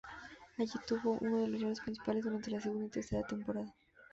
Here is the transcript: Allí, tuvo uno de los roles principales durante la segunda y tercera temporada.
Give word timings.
Allí, 0.57 0.71
tuvo 0.87 1.11
uno 1.21 1.41
de 1.41 1.47
los 1.47 1.61
roles 1.61 1.79
principales 1.79 2.23
durante 2.23 2.49
la 2.49 2.59
segunda 2.59 2.85
y 2.87 2.89
tercera 2.89 3.21
temporada. 3.21 3.71